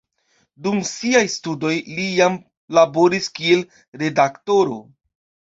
Dum 0.67 0.79
siaj 0.91 1.21
studoj 1.33 1.73
li 1.99 2.07
jam 2.21 2.39
laboris 2.79 3.29
kiel 3.39 3.63
redaktoro. 4.05 4.81